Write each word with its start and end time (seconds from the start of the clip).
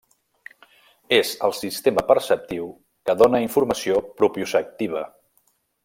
És 1.17 1.33
el 1.47 1.53
sistema 1.57 2.05
perceptiu 2.13 2.65
que 3.09 3.17
dóna 3.23 3.43
informació 3.49 4.03
propioceptiva. 4.23 5.07